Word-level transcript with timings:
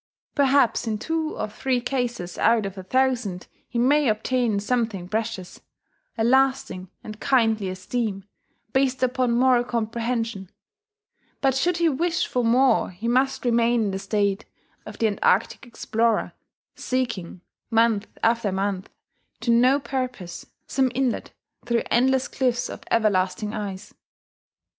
Perhaps 0.33 0.87
in 0.87 0.97
two 0.97 1.37
or 1.37 1.47
three 1.47 1.79
cases 1.79 2.39
out 2.39 2.65
of 2.65 2.75
a 2.75 2.81
thousand 2.81 3.45
he 3.69 3.77
may 3.77 4.09
obtain 4.09 4.59
something 4.59 5.07
precious, 5.07 5.61
a 6.17 6.23
lasting 6.23 6.89
and 7.03 7.19
kindly 7.19 7.69
esteem, 7.69 8.23
based 8.73 9.03
upon 9.03 9.31
moral 9.31 9.63
comprehension; 9.63 10.49
but 11.39 11.53
should 11.53 11.77
he 11.77 11.87
wish 11.87 12.25
for 12.25 12.43
more 12.43 12.89
he 12.89 13.07
must 13.07 13.45
remain 13.45 13.83
in 13.83 13.91
the 13.91 13.99
state 13.99 14.43
of 14.87 14.97
the 14.97 15.05
Antarctic 15.05 15.67
explorer, 15.67 16.33
seeking, 16.73 17.41
month 17.69 18.07
after 18.23 18.51
month, 18.51 18.89
to 19.39 19.51
no 19.51 19.79
purpose, 19.79 20.47
some 20.65 20.91
inlet 20.95 21.31
through 21.63 21.83
endless 21.91 22.27
cliffs 22.27 22.69
of 22.71 22.83
everlasting 22.89 23.53
ice. 23.53 23.93